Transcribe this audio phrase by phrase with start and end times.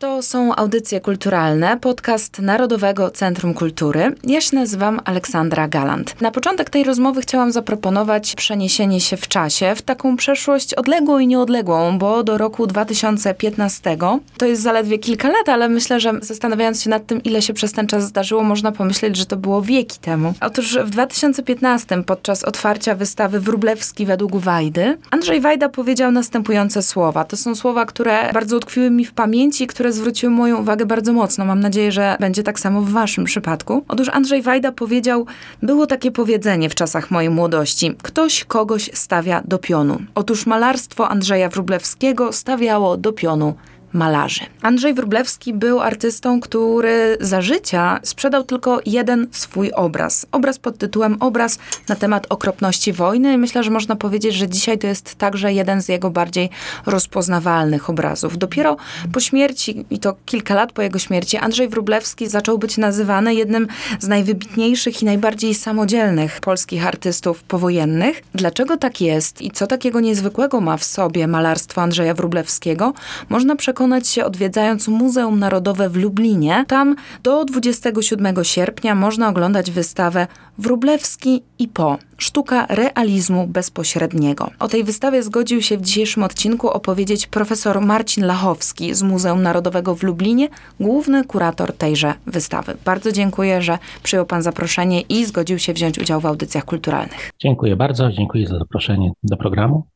[0.00, 4.14] To są audycje kulturalne, podcast Narodowego Centrum Kultury.
[4.24, 6.20] Ja się nazywam Aleksandra Galant.
[6.20, 11.26] Na początek tej rozmowy chciałam zaproponować przeniesienie się w czasie, w taką przeszłość odległą i
[11.26, 13.96] nieodległą, bo do roku 2015
[14.38, 17.72] to jest zaledwie kilka lat, ale myślę, że zastanawiając się nad tym, ile się przez
[17.72, 20.34] ten czas zdarzyło, można pomyśleć, że to było wieki temu.
[20.40, 27.24] Otóż w 2015 podczas otwarcia wystawy Wróblewski według Wajdy, Andrzej Wajda powiedział następujące słowa.
[27.24, 31.12] To są słowa, które bardzo utkwiły mi w pamięci, które które zwróciły moją uwagę bardzo
[31.12, 31.44] mocno.
[31.44, 33.84] Mam nadzieję, że będzie tak samo w waszym przypadku.
[33.88, 35.26] Otóż Andrzej Wajda powiedział,
[35.62, 37.94] było takie powiedzenie w czasach mojej młodości.
[38.02, 39.98] Ktoś kogoś stawia do pionu.
[40.14, 43.54] Otóż malarstwo Andrzeja Wróblewskiego stawiało do pionu
[43.92, 44.40] malarzy.
[44.62, 50.26] Andrzej Wróblewski był artystą, który za życia sprzedał tylko jeden swój obraz.
[50.32, 51.58] Obraz pod tytułem Obraz
[51.88, 53.38] na temat okropności wojny.
[53.38, 56.50] Myślę, że można powiedzieć, że dzisiaj to jest także jeden z jego bardziej
[56.86, 58.38] rozpoznawalnych obrazów.
[58.38, 58.76] Dopiero
[59.12, 63.66] po śmierci, i to kilka lat po jego śmierci, Andrzej Wróblewski zaczął być nazywany jednym
[64.00, 68.22] z najwybitniejszych i najbardziej samodzielnych polskich artystów powojennych.
[68.34, 72.92] Dlaczego tak jest i co takiego niezwykłego ma w sobie malarstwo Andrzeja Wróblewskiego,
[73.28, 76.64] można przekonać przekonać się odwiedzając Muzeum Narodowe w Lublinie.
[76.68, 80.26] Tam do 27 sierpnia można oglądać wystawę
[80.58, 81.98] Wróblewski i Po.
[82.18, 84.50] Sztuka realizmu bezpośredniego.
[84.58, 89.94] O tej wystawie zgodził się w dzisiejszym odcinku opowiedzieć profesor Marcin Lachowski z Muzeum Narodowego
[89.94, 90.48] w Lublinie,
[90.80, 92.76] główny kurator tejże wystawy.
[92.84, 97.30] Bardzo dziękuję, że przyjął Pan zaproszenie i zgodził się wziąć udział w audycjach kulturalnych.
[97.38, 99.86] Dziękuję bardzo, dziękuję za zaproszenie do programu.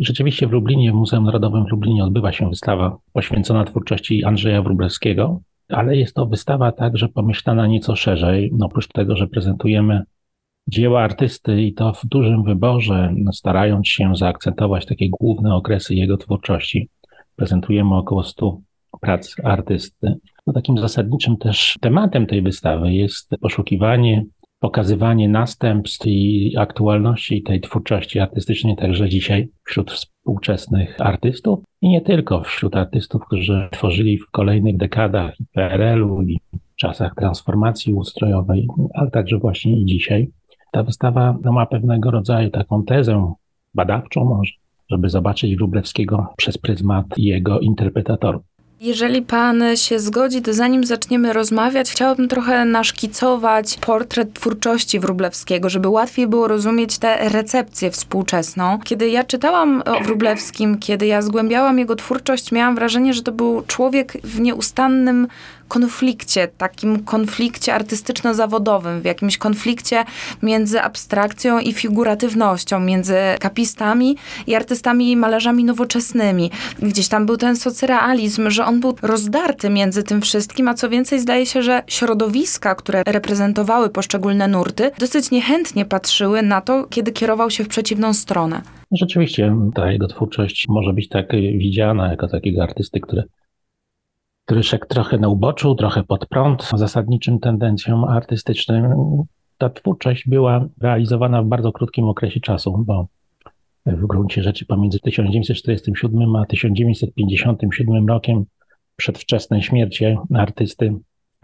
[0.00, 5.40] Rzeczywiście w Lublinie, w Muzeum Narodowym w Lublinie odbywa się wystawa poświęcona twórczości Andrzeja Wróblewskiego,
[5.68, 8.50] ale jest to wystawa także pomyślana nieco szerzej.
[8.54, 10.02] No, oprócz tego, że prezentujemy
[10.68, 16.88] dzieła artysty i to w dużym wyborze, starając się zaakcentować takie główne okresy jego twórczości.
[17.36, 18.60] Prezentujemy około 100
[19.00, 20.14] prac artysty.
[20.46, 24.24] No, takim zasadniczym też tematem tej wystawy jest poszukiwanie
[24.60, 32.42] pokazywanie następstw i aktualności tej twórczości artystycznej także dzisiaj wśród współczesnych artystów i nie tylko
[32.42, 36.40] wśród artystów, którzy tworzyli w kolejnych dekadach PRL-u i
[36.76, 40.30] czasach transformacji ustrojowej, ale także właśnie i dzisiaj.
[40.72, 43.32] Ta wystawa no, ma pewnego rodzaju taką tezę
[43.74, 44.52] badawczą może,
[44.90, 48.49] żeby zobaczyć Wróblewskiego przez pryzmat jego interpretatorów.
[48.80, 55.88] Jeżeli pan się zgodzi, to zanim zaczniemy rozmawiać, chciałabym trochę naszkicować portret twórczości Wróblewskiego, żeby
[55.88, 58.78] łatwiej było rozumieć tę recepcję współczesną.
[58.84, 63.62] Kiedy ja czytałam o Wróblewskim, kiedy ja zgłębiałam jego twórczość, miałam wrażenie, że to był
[63.66, 65.28] człowiek w nieustannym
[65.70, 70.04] konflikcie, takim konflikcie artystyczno-zawodowym, w jakimś konflikcie
[70.42, 74.16] między abstrakcją i figuratywnością, między kapistami
[74.46, 76.50] i artystami i malarzami nowoczesnymi.
[76.82, 81.18] Gdzieś tam był ten socrealizm, że on był rozdarty między tym wszystkim, a co więcej
[81.20, 87.50] zdaje się, że środowiska, które reprezentowały poszczególne nurty, dosyć niechętnie patrzyły na to, kiedy kierował
[87.50, 88.62] się w przeciwną stronę.
[88.92, 93.22] Rzeczywiście ta jego twórczość może być tak widziana jako takiego artysty, który
[94.50, 98.92] który szedł trochę na uboczu, trochę pod prąd zasadniczym tendencjom artystycznym.
[99.58, 103.06] Ta twórczość była realizowana w bardzo krótkim okresie czasu, bo
[103.86, 108.44] w gruncie rzeczy pomiędzy 1947 a 1957 rokiem
[108.96, 110.94] przedwczesnej śmierci artysty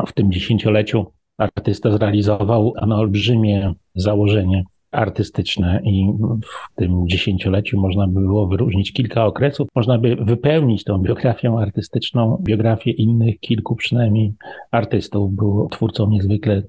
[0.06, 1.06] w tym dziesięcioleciu
[1.38, 9.26] artysta zrealizował no, olbrzymie założenie artystyczne i w tym dziesięcioleciu można by było wyróżnić kilka
[9.26, 9.68] okresów.
[9.74, 14.32] Można by wypełnić tą biografią artystyczną, biografię innych kilku przynajmniej
[14.70, 15.34] artystów.
[15.34, 16.62] Był twórcą niezwykle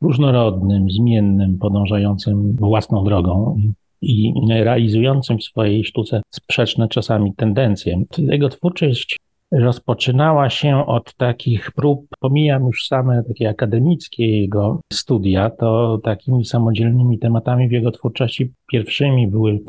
[0.00, 3.58] różnorodnym, zmiennym, podążającym własną drogą
[4.02, 8.02] i realizującym w swojej sztuce sprzeczne czasami tendencje.
[8.18, 9.18] Jego twórczość
[9.52, 17.18] rozpoczynała się od takich prób, pomijam już same takie akademickie jego studia, to takimi samodzielnymi
[17.18, 19.60] tematami w jego twórczości pierwszymi były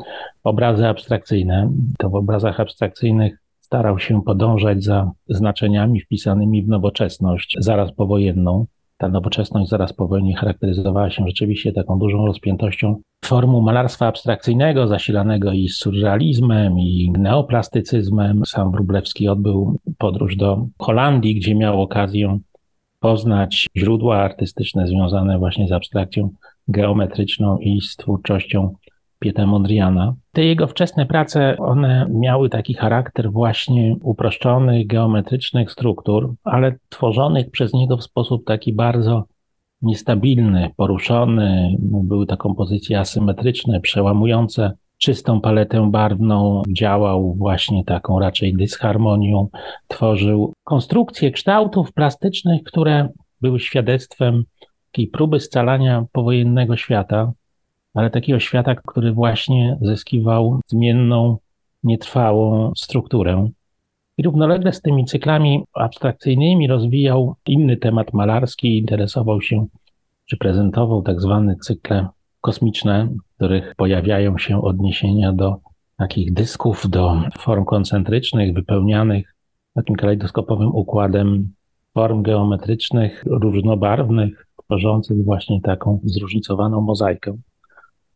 [0.44, 1.72] obrazy abstrakcyjne.
[1.98, 8.66] To w obrazach abstrakcyjnych starał się podążać za znaczeniami wpisanymi w nowoczesność zaraz powojenną
[8.98, 15.52] ta nowoczesność zaraz po wojnie charakteryzowała się rzeczywiście taką dużą rozpiętością formu malarstwa abstrakcyjnego, zasilanego
[15.52, 18.42] i surrealizmem, i neoplastycyzmem.
[18.46, 22.38] Sam Wróblewski odbył podróż do Holandii, gdzie miał okazję
[23.00, 26.30] poznać źródła artystyczne związane właśnie z abstrakcją
[26.68, 28.74] geometryczną i z twórczością
[29.18, 30.14] Pieta Mondriana.
[30.32, 37.72] Te jego wczesne prace, one miały taki charakter właśnie uproszczonych, geometrycznych struktur, ale tworzonych przez
[37.72, 39.24] niego w sposób taki bardzo
[39.82, 41.76] niestabilny, poruszony.
[41.80, 49.48] Były to kompozycje asymetryczne, przełamujące czystą paletę barwną, działał właśnie taką raczej dysharmonią,
[49.88, 53.08] tworzył konstrukcje kształtów plastycznych, które
[53.40, 54.44] były świadectwem
[54.92, 57.32] takiej próby scalania powojennego świata,
[57.96, 61.38] ale takiego świata, który właśnie zyskiwał zmienną,
[61.82, 63.48] nietrwałą strukturę.
[64.18, 69.66] I równolegle z tymi cyklami abstrakcyjnymi rozwijał inny temat malarski, interesował się,
[70.26, 72.08] czy prezentował tak zwane cykle
[72.40, 75.56] kosmiczne, w których pojawiają się odniesienia do
[75.98, 79.34] takich dysków, do form koncentrycznych, wypełnianych
[79.74, 81.52] takim kalejdoskopowym układem
[81.94, 87.36] form geometrycznych, różnobarwnych, tworzących właśnie taką zróżnicowaną mozaikę.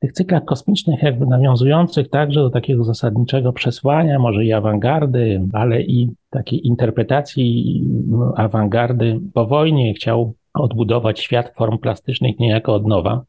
[0.00, 6.10] Tych cyklach kosmicznych, jakby nawiązujących także do takiego zasadniczego przesłania, może i awangardy, ale i
[6.30, 13.24] takiej interpretacji no, awangardy po wojnie, chciał odbudować świat form plastycznych niejako od nowa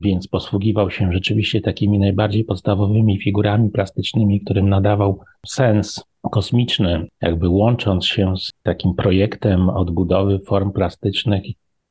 [0.00, 8.06] więc posługiwał się rzeczywiście takimi najbardziej podstawowymi figurami plastycznymi, którym nadawał sens kosmiczny, jakby łącząc
[8.06, 11.42] się z takim projektem odbudowy form plastycznych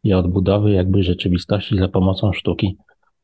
[0.03, 2.77] i odbudowy jakby rzeczywistości za pomocą sztuki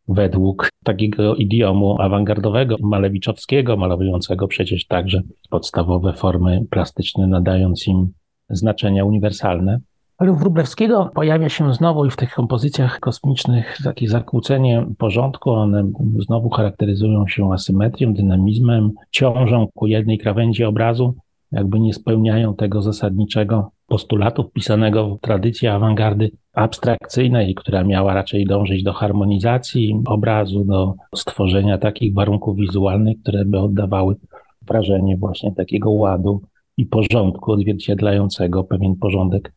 [0.07, 8.11] według takiego idiomu awangardowego, malewiczowskiego, malującego przecież także podstawowe formy plastyczne, nadając im
[8.49, 9.79] znaczenia uniwersalne.
[10.17, 15.51] Ale u Wróblewskiego pojawia się znowu i w tych kompozycjach kosmicznych takie zakłócenie porządku.
[15.51, 21.15] One znowu charakteryzują się asymetrią, dynamizmem, ciążą ku jednej krawędzi obrazu,
[21.51, 28.83] jakby nie spełniają tego zasadniczego postulatu wpisanego w tradycję awangardy abstrakcyjnej, która miała raczej dążyć
[28.83, 34.15] do harmonizacji obrazu, do stworzenia takich warunków wizualnych, które by oddawały
[34.61, 36.41] wrażenie właśnie takiego ładu
[36.77, 39.53] i porządku odzwierciedlającego pewien porządek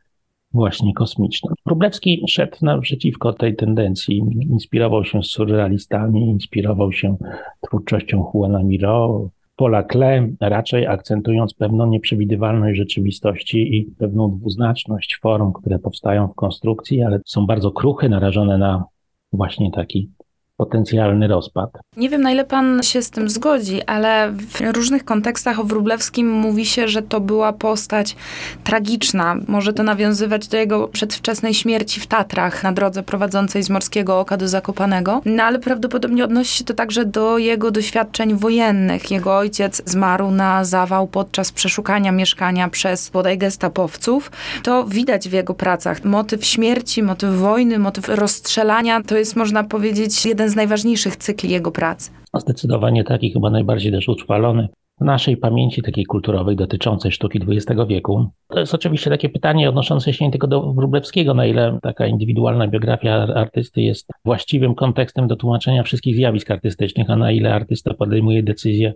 [0.52, 1.54] właśnie kosmicznym.
[1.66, 7.16] Wróblewski szedł naprzeciwko tej tendencji, inspirował się surrealistami, inspirował się
[7.60, 15.78] twórczością Juana Miro, Paula Klee, raczej akcentując pewną nieprzewidywalność rzeczywistości i pewną dwuznaczność form, które
[15.78, 18.84] powstają w konstrukcji, ale są bardzo kruche, narażone na
[19.32, 20.10] właśnie taki
[20.56, 21.70] potencjalny rozpad.
[21.96, 26.30] Nie wiem, na ile pan się z tym zgodzi, ale w różnych kontekstach o Wróblewskim
[26.30, 28.16] mówi się, że to była postać
[28.64, 29.36] tragiczna.
[29.48, 34.36] Może to nawiązywać do jego przedwczesnej śmierci w Tatrach na drodze prowadzącej z Morskiego Oka
[34.36, 35.20] do Zakopanego.
[35.24, 39.10] No ale prawdopodobnie odnosi się to także do jego doświadczeń wojennych.
[39.10, 44.30] Jego ojciec zmarł na zawał podczas przeszukania mieszkania przez bodaj gestapowców.
[44.62, 46.04] To widać w jego pracach.
[46.04, 51.50] Motyw śmierci, motyw wojny, motyw rozstrzelania to jest, można powiedzieć, jeden jeden z najważniejszych cykli
[51.50, 52.10] jego pracy.
[52.34, 54.68] Zdecydowanie taki, chyba najbardziej też utrwalony
[55.00, 58.30] naszej pamięci takiej kulturowej dotyczącej sztuki XX wieku.
[58.48, 62.68] To jest oczywiście takie pytanie odnoszące się nie tylko do Wróblewskiego, na ile taka indywidualna
[62.68, 68.42] biografia artysty jest właściwym kontekstem do tłumaczenia wszystkich zjawisk artystycznych, a na ile artysta podejmuje
[68.42, 68.94] decyzję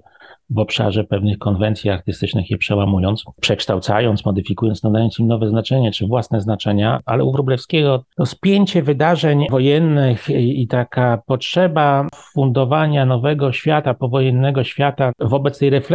[0.50, 6.40] w obszarze pewnych konwencji artystycznych je przełamując, przekształcając, modyfikując, nadając im nowe znaczenie czy własne
[6.40, 13.94] znaczenia, ale u Wróblewskiego to spięcie wydarzeń wojennych i, i taka potrzeba fundowania nowego świata,
[13.94, 15.89] powojennego świata wobec tej refleksji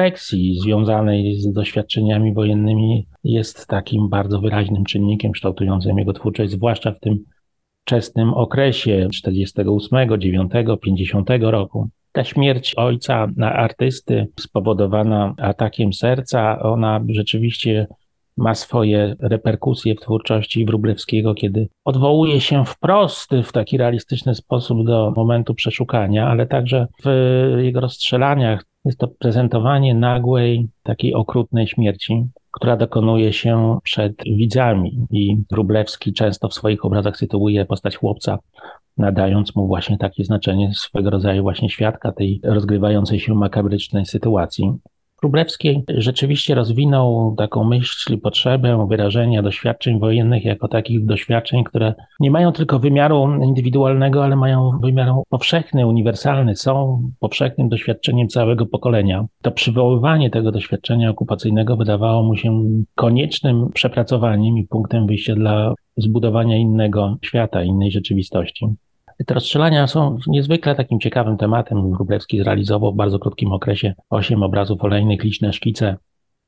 [0.62, 7.24] związanej z doświadczeniami wojennymi jest takim bardzo wyraźnym czynnikiem kształtującym jego twórczość, zwłaszcza w tym
[7.81, 10.51] wczesnym okresie 48, 9,
[10.81, 11.89] 50 roku.
[12.12, 17.87] Ta śmierć ojca na artysty spowodowana atakiem serca, ona rzeczywiście
[18.37, 25.14] ma swoje reperkusje w twórczości Wróblewskiego, kiedy odwołuje się wprost w taki realistyczny sposób do
[25.16, 32.77] momentu przeszukania, ale także w jego rozstrzelaniach jest to prezentowanie nagłej, takiej okrutnej śmierci, która
[32.77, 35.07] dokonuje się przed widzami.
[35.11, 38.39] I Wróblewski często w swoich obrazach sytuuje postać chłopca
[38.97, 44.73] nadając mu właśnie takie znaczenie swego rodzaju właśnie świadka tej rozgrywającej się makabrycznej sytuacji.
[45.26, 52.52] Wróblewski rzeczywiście rozwinął taką myśl potrzebę wyrażenia doświadczeń wojennych jako takich doświadczeń, które nie mają
[52.52, 59.26] tylko wymiaru indywidualnego, ale mają wymiar powszechny, uniwersalny, są powszechnym doświadczeniem całego pokolenia.
[59.42, 62.62] To przywoływanie tego doświadczenia okupacyjnego wydawało mu się
[62.96, 68.66] koniecznym przepracowaniem i punktem wyjścia dla zbudowania innego świata, innej rzeczywistości.
[69.26, 71.92] Te rozstrzelania są niezwykle takim ciekawym tematem.
[71.92, 75.98] Wróblewski zrealizował w bardzo krótkim okresie osiem obrazów olejnych, liczne szkice,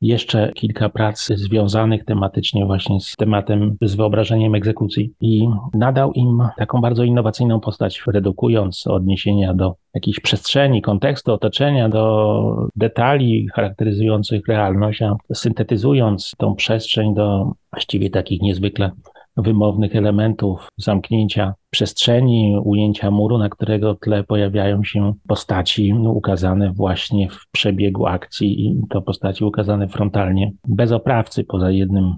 [0.02, 6.82] jeszcze kilka prac związanych tematycznie właśnie z tematem, z wyobrażeniem egzekucji i nadał im taką
[6.82, 15.16] bardzo innowacyjną postać, redukując odniesienia do jakiejś przestrzeni, kontekstu, otoczenia, do detali charakteryzujących realność, a
[15.34, 18.92] syntetyzując tą przestrzeń do właściwie takich niezwykle
[19.38, 27.30] wymownych elementów, zamknięcia przestrzeni, ujęcia muru, na którego tle pojawiają się postaci no, ukazane właśnie
[27.30, 32.16] w przebiegu akcji i to postaci ukazane frontalnie, bez oprawcy, poza jednym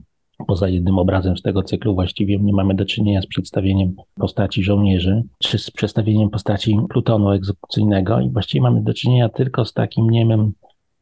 [0.48, 5.24] Poza jednym obrazem z tego cyklu właściwie nie mamy do czynienia z przedstawieniem postaci żołnierzy,
[5.40, 10.54] czy z przedstawieniem postaci plutonu egzekucyjnego i właściwie mamy do czynienia tylko z takim niemym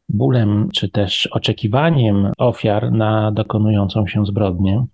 [0.10, 4.86] bólem, czy też oczekiwaniem ofiar na dokonującą się zbrodnię.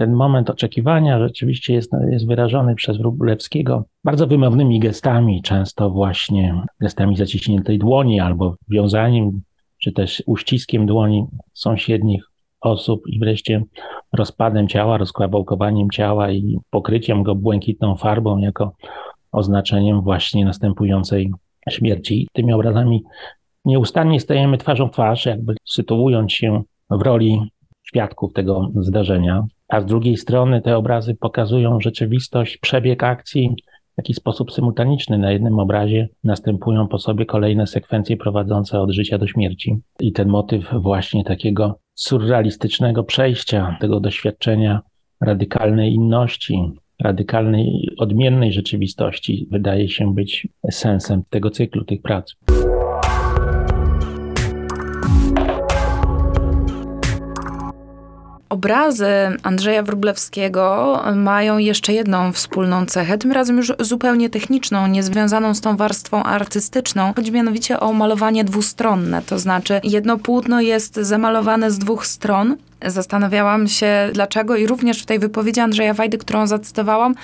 [0.00, 7.16] Ten moment oczekiwania rzeczywiście jest, jest wyrażony przez Wróblewskiego bardzo wymownymi gestami, często właśnie gestami
[7.16, 9.40] zaciśniętej dłoni albo wiązaniem,
[9.82, 12.24] czy też uściskiem dłoni sąsiednich
[12.60, 13.62] osób i wreszcie
[14.12, 18.72] rozpadem ciała, rozkłabałkowaniem ciała i pokryciem go błękitną farbą jako
[19.32, 21.30] oznaczeniem właśnie następującej
[21.70, 22.28] śmierci.
[22.32, 23.02] Tymi obrazami
[23.64, 27.50] nieustannie stajemy twarzą w twarz, jakby sytuując się w roli
[27.82, 33.50] świadków tego zdarzenia, a z drugiej strony te obrazy pokazują rzeczywistość, przebieg akcji
[33.92, 35.18] w taki sposób symultaniczny.
[35.18, 39.76] Na jednym obrazie następują po sobie kolejne sekwencje prowadzące od życia do śmierci.
[40.00, 44.80] I ten motyw właśnie takiego surrealistycznego przejścia, tego doświadczenia
[45.20, 52.34] radykalnej inności, radykalnej, odmiennej rzeczywistości wydaje się być sensem tego cyklu, tych prac.
[58.50, 59.06] Obrazy
[59.42, 65.76] Andrzeja Wróblewskiego mają jeszcze jedną wspólną cechę, tym razem już zupełnie techniczną, niezwiązaną z tą
[65.76, 67.12] warstwą artystyczną.
[67.16, 73.68] Chodzi mianowicie o malowanie dwustronne, to znaczy jedno płótno jest zamalowane z dwóch stron, Zastanawiałam
[73.68, 77.14] się dlaczego i również w tej wypowiedzi Andrzeja Wajdy, którą zacytowałam,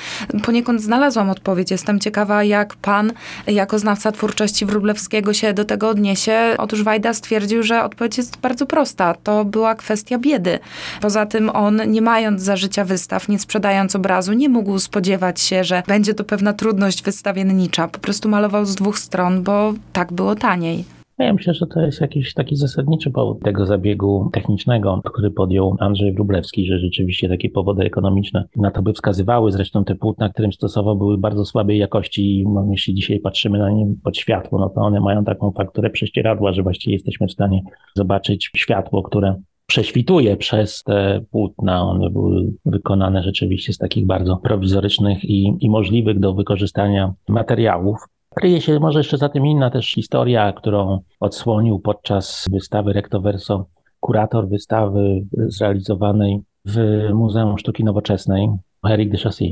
[0.45, 1.71] poniekąd znalazłam odpowiedź.
[1.71, 3.13] Jestem ciekawa, jak pan,
[3.47, 6.55] jako znawca twórczości Wróblewskiego się do tego odniesie.
[6.59, 9.15] Otóż Wajda stwierdził, że odpowiedź jest bardzo prosta.
[9.23, 10.59] To była kwestia biedy.
[11.01, 15.65] Poza tym on, nie mając za życia wystaw, nie sprzedając obrazu, nie mógł spodziewać się,
[15.65, 17.89] że będzie to pewna trudność wystawiennicza.
[17.89, 20.96] Po prostu malował z dwóch stron, bo tak było taniej.
[21.19, 26.13] Ja myślę, że to jest jakiś taki zasadniczy powód tego zabiegu technicznego, który podjął Andrzej
[26.13, 29.53] Wróblewski, że rzeczywiście takie powody ekonomiczne na to by wskazywały.
[29.53, 32.45] Zresztą te płótna, którym stosował, były bardzo słabej jakości.
[32.49, 36.53] No, jeśli dzisiaj patrzymy na nie pod światło, no to one mają taką fakturę prześcieradła,
[36.53, 37.63] że właściwie jesteśmy w stanie
[37.95, 41.83] zobaczyć światło, które prześwituje przez te płótna.
[41.83, 47.97] One były wykonane rzeczywiście z takich bardzo prowizorycznych i, i możliwych do wykorzystania materiałów.
[48.39, 53.67] Kryje się może jeszcze za tym inna też historia, którą odsłonił podczas wystawy Recto Verso
[54.01, 58.49] kurator wystawy zrealizowanej w Muzeum Sztuki Nowoczesnej,
[58.91, 59.51] Eric de Chassy.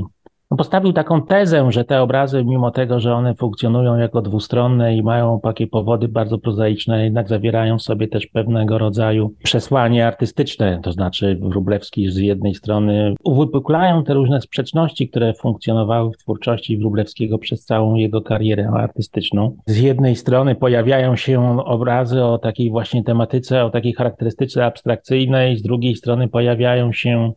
[0.51, 5.03] No, postawił taką tezę, że te obrazy, mimo tego, że one funkcjonują jako dwustronne i
[5.03, 10.79] mają takie powody bardzo prozaiczne, jednak zawierają w sobie też pewnego rodzaju przesłanie artystyczne.
[10.83, 17.37] To znaczy, Wróblewski z jednej strony uwypuklają te różne sprzeczności, które funkcjonowały w twórczości Wróblewskiego
[17.37, 19.57] przez całą jego karierę artystyczną.
[19.65, 25.61] Z jednej strony pojawiają się obrazy o takiej właśnie tematyce, o takiej charakterystyce abstrakcyjnej, z
[25.61, 27.31] drugiej strony pojawiają się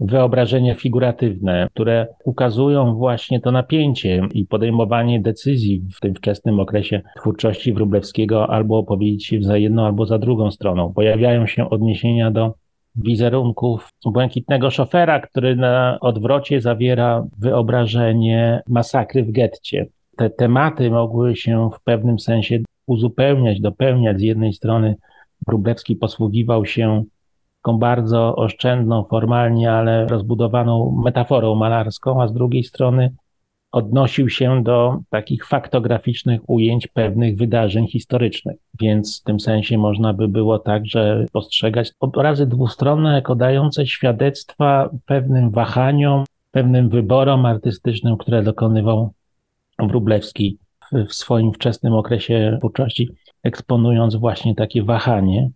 [0.00, 7.72] wyobrażenia figuratywne, które ukazują właśnie to napięcie i podejmowanie decyzji w tym wczesnym okresie twórczości
[7.72, 10.92] Wróblewskiego albo opowiedzieć za jedną, albo za drugą stroną.
[10.92, 12.54] Pojawiają się odniesienia do
[12.96, 19.86] wizerunków błękitnego szofera, który na odwrocie zawiera wyobrażenie masakry w getcie.
[20.16, 24.18] Te tematy mogły się w pewnym sensie uzupełniać, dopełniać.
[24.18, 24.96] Z jednej strony
[25.46, 27.04] Wróblewski posługiwał się
[27.62, 33.14] taką bardzo oszczędną, formalnie, ale rozbudowaną metaforą malarską, a z drugiej strony
[33.72, 38.56] odnosił się do takich faktograficznych ujęć pewnych wydarzeń historycznych.
[38.80, 45.50] Więc w tym sensie można by było także postrzegać obrazy dwustronne jako dające świadectwa pewnym
[45.50, 49.12] wahaniom, pewnym wyborom artystycznym, które dokonywał
[49.78, 50.58] Wróblewski
[50.92, 53.08] w swoim wczesnym okresie twórczości,
[53.42, 55.50] eksponując właśnie takie wahanie.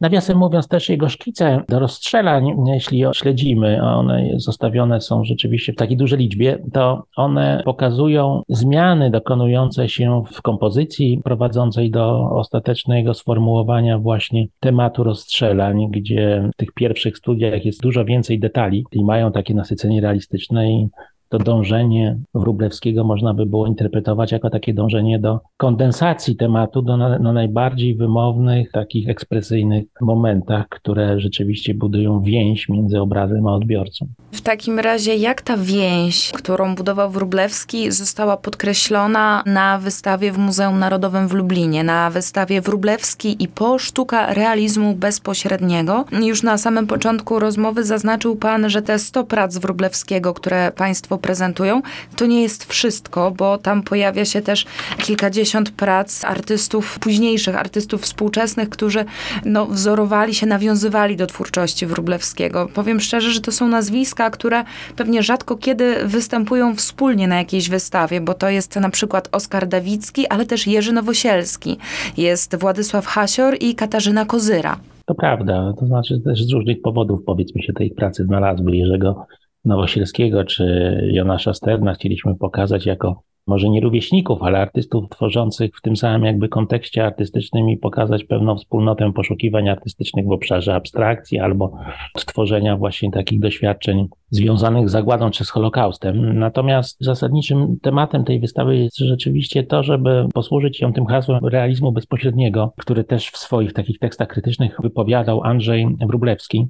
[0.00, 5.76] Nawiasem mówiąc, też jego szkice do rozstrzelań, jeśli śledzimy, a one zostawione są rzeczywiście w
[5.76, 13.98] takiej dużej liczbie, to one pokazują zmiany dokonujące się w kompozycji prowadzącej do ostatecznego sformułowania
[13.98, 19.54] właśnie tematu rozstrzelań, gdzie w tych pierwszych studiach jest dużo więcej detali i mają takie
[19.54, 20.88] nasycenie realistyczne i
[21.34, 27.18] to dążenie Wróblewskiego można by było interpretować jako takie dążenie do kondensacji tematu, do na,
[27.18, 34.06] na najbardziej wymownych, takich ekspresyjnych momentach, które rzeczywiście budują więź między obrazem a odbiorcą.
[34.32, 40.78] W takim razie, jak ta więź, którą budował Wróblewski, została podkreślona na wystawie w Muzeum
[40.78, 46.04] Narodowym w Lublinie, na wystawie Wróblewski i po sztuka realizmu bezpośredniego?
[46.26, 51.82] Już na samym początku rozmowy zaznaczył Pan, że te 100 prac Wróblewskiego, które Państwo prezentują,
[52.16, 54.66] to nie jest wszystko, bo tam pojawia się też
[54.98, 59.04] kilkadziesiąt prac artystów późniejszych, artystów współczesnych, którzy
[59.44, 62.68] no, wzorowali się, nawiązywali do twórczości Wróblewskiego.
[62.74, 64.64] Powiem szczerze, że to są nazwiska, które
[64.96, 70.26] pewnie rzadko kiedy występują wspólnie na jakiejś wystawie, bo to jest na przykład Oskar Dawicki,
[70.26, 71.76] ale też Jerzy Nowosielski,
[72.16, 74.76] jest Władysław Hasior i Katarzyna Kozyra.
[75.06, 78.76] To prawda, to znaczy też z różnych powodów powiedzmy się tej pracy znalazły.
[78.76, 79.26] Jerzego
[79.64, 80.64] Nowosielskiego czy
[81.12, 86.48] Jonasza Sterna chcieliśmy pokazać jako może nie rówieśników, ale artystów tworzących w tym samym jakby
[86.48, 91.72] kontekście artystycznym i pokazać pewną wspólnotę poszukiwań artystycznych w obszarze abstrakcji albo
[92.14, 96.38] tworzenia właśnie takich doświadczeń związanych z zagładą czy z Holokaustem.
[96.38, 102.72] Natomiast zasadniczym tematem tej wystawy jest rzeczywiście to, żeby posłużyć ją tym hasłem realizmu bezpośredniego,
[102.78, 106.66] który też w swoich takich tekstach krytycznych wypowiadał Andrzej Wróblewski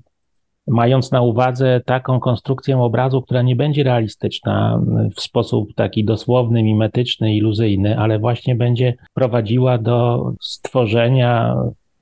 [0.67, 4.81] mając na uwadze taką konstrukcję obrazu, która nie będzie realistyczna
[5.17, 11.57] w sposób taki dosłowny, mimetyczny, iluzyjny, ale właśnie będzie prowadziła do stworzenia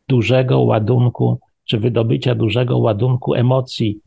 [0.08, 3.98] dużego ładunku, czy wydobycia dużego ładunku emocji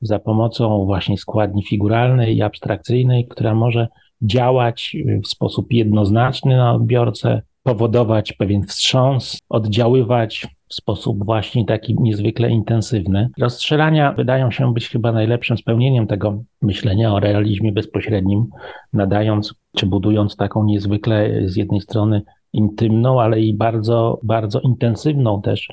[0.00, 3.88] za pomocą właśnie składni figuralnej i abstrakcyjnej, która może
[4.22, 12.50] działać w sposób jednoznaczny na odbiorcę, powodować pewien wstrząs, oddziaływać w sposób właśnie taki niezwykle
[12.50, 13.28] intensywny.
[13.40, 18.46] Rozstrzelania wydają się być chyba najlepszym spełnieniem tego myślenia o realizmie bezpośrednim,
[18.92, 25.68] nadając czy budując taką niezwykle z jednej strony intymną, ale i bardzo, bardzo intensywną też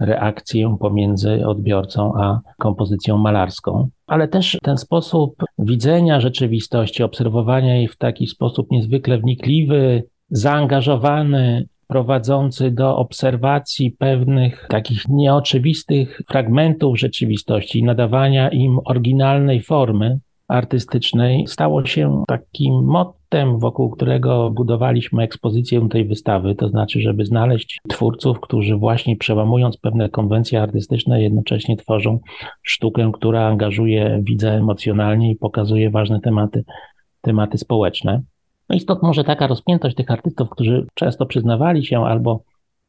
[0.00, 3.88] reakcję pomiędzy odbiorcą a kompozycją malarską.
[4.06, 10.02] Ale też ten sposób widzenia rzeczywistości, obserwowania jej w taki sposób niezwykle wnikliwy,
[10.34, 21.86] zaangażowany, prowadzący do obserwacji pewnych takich nieoczywistych fragmentów rzeczywistości, nadawania im oryginalnej formy artystycznej, stało
[21.86, 26.54] się takim mottem, wokół którego budowaliśmy ekspozycję tej wystawy.
[26.54, 32.18] To znaczy, żeby znaleźć twórców, którzy właśnie przełamując pewne konwencje artystyczne, jednocześnie tworzą
[32.62, 36.64] sztukę, która angażuje widza emocjonalnie i pokazuje ważne tematy,
[37.20, 38.22] tematy społeczne.
[38.68, 42.42] No i stąd może taka rozpiętość tych artystów, którzy często przyznawali się albo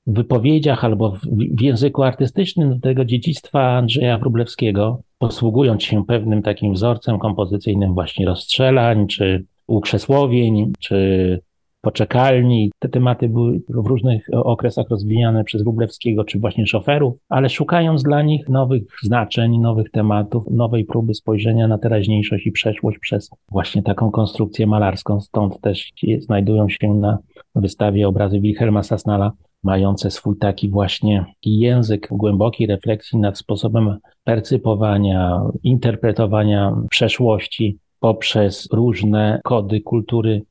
[0.07, 6.73] w wypowiedziach, albo w, języku artystycznym do tego dziedzictwa Andrzeja Wróblewskiego, posługując się pewnym takim
[6.73, 11.39] wzorcem kompozycyjnym właśnie rozstrzelań, czy ukrzesłowień, czy
[11.85, 12.71] poczekalni.
[12.79, 18.21] Te tematy były w różnych okresach rozwijane przez Wróblewskiego czy właśnie szoferów, ale szukając dla
[18.21, 24.11] nich nowych znaczeń, nowych tematów, nowej próby spojrzenia na teraźniejszość i przeszłość przez właśnie taką
[24.11, 25.21] konstrukcję malarską.
[25.21, 27.17] Stąd też znajdują się na
[27.55, 29.31] wystawie obrazy Wilhelma Sasnala,
[29.63, 39.81] mające swój taki właśnie język głębokiej refleksji nad sposobem percypowania, interpretowania przeszłości poprzez różne kody
[39.81, 40.41] kultury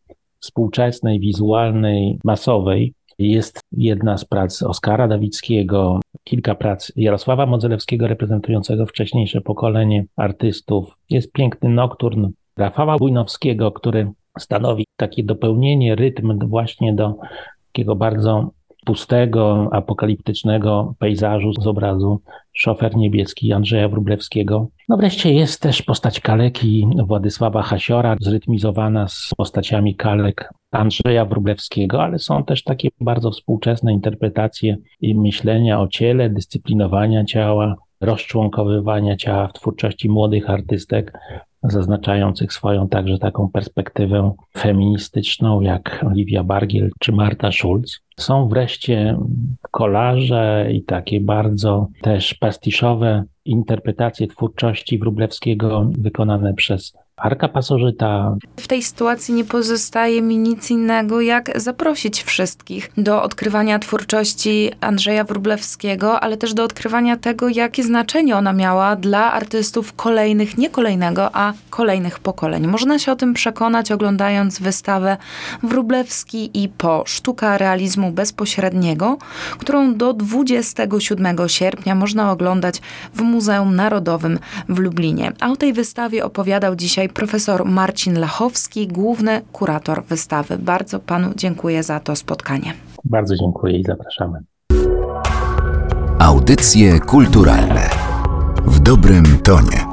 [0.44, 2.94] współczesnej, wizualnej, masowej.
[3.18, 10.96] Jest jedna z prac Oskara Dawickiego, kilka prac Jarosława Modzelewskiego reprezentującego wcześniejsze pokolenie artystów.
[11.10, 17.14] Jest piękny nokturn Rafała Bujnowskiego, który stanowi takie dopełnienie, rytm właśnie do
[17.66, 18.50] takiego bardzo
[18.84, 22.20] pustego, apokaliptycznego pejzażu z obrazu
[22.52, 24.68] Szofer Niebieski Andrzeja Wróblewskiego.
[24.88, 32.18] No wreszcie jest też postać kaleki Władysława Hasiora, zrytmizowana z postaciami kalek Andrzeja Wróblewskiego, ale
[32.18, 40.08] są też takie bardzo współczesne interpretacje myślenia o ciele, dyscyplinowania ciała, rozczłonkowywania ciała w twórczości
[40.08, 41.12] młodych artystek,
[41.64, 48.00] zaznaczających swoją także taką perspektywę feministyczną, jak Olivia Bargiel czy Marta Schulz.
[48.18, 49.18] Są wreszcie
[49.70, 58.36] kolarze i takie bardzo też pastiszowe interpretacje twórczości Wróblewskiego wykonane przez Arka pasożyta.
[58.56, 65.24] W tej sytuacji nie pozostaje mi nic innego, jak zaprosić wszystkich do odkrywania twórczości Andrzeja
[65.24, 71.30] Wróblewskiego, ale też do odkrywania tego, jakie znaczenie ona miała dla artystów kolejnych, nie kolejnego,
[71.32, 72.66] a kolejnych pokoleń.
[72.66, 75.16] Można się o tym przekonać oglądając wystawę
[75.62, 79.18] Wróblewski i po Sztuka Realizmu Bezpośredniego,
[79.58, 82.80] którą do 27 sierpnia można oglądać
[83.14, 85.32] w Muzeum Narodowym w Lublinie.
[85.40, 90.58] A o tej wystawie opowiadał dzisiaj dzisiaj profesor Marcin Lachowski, główny kurator wystawy.
[90.58, 92.74] Bardzo panu dziękuję za to spotkanie.
[93.04, 94.38] Bardzo dziękuję i zapraszamy.
[96.18, 97.90] Audycje kulturalne
[98.66, 99.83] w dobrym tonie.